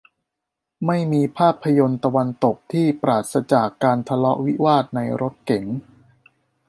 [0.85, 5.65] ไม่มีภาพยนตร์ตะวันตกที่ปราศจากการทะเลาะวิวาทในรถเก๋ง